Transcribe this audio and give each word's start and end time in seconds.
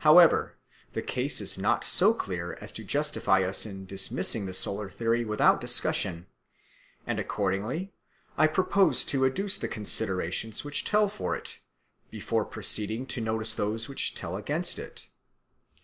However, 0.00 0.56
the 0.92 1.02
case 1.02 1.40
is 1.40 1.56
not 1.56 1.84
so 1.84 2.12
clear 2.12 2.54
as 2.60 2.72
to 2.72 2.82
justify 2.82 3.44
us 3.44 3.64
in 3.64 3.86
dismissing 3.86 4.44
the 4.44 4.52
solar 4.52 4.90
theory 4.90 5.24
without 5.24 5.60
discussion, 5.60 6.26
and 7.06 7.20
accordingly 7.20 7.92
I 8.36 8.48
propose 8.48 9.04
to 9.04 9.24
adduce 9.24 9.56
the 9.56 9.68
considerations 9.68 10.64
which 10.64 10.84
tell 10.84 11.08
for 11.08 11.36
it 11.36 11.60
before 12.10 12.44
proceeding 12.44 13.06
to 13.06 13.20
notice 13.20 13.54
those 13.54 13.88
which 13.88 14.16
tell 14.16 14.36
against 14.36 14.80
it. 14.80 15.06